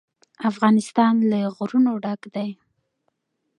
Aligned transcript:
افغانستان 0.49 1.13
له 1.31 1.39
غرونه 1.55 1.91
ډک 2.03 2.21
دی. 2.35 2.49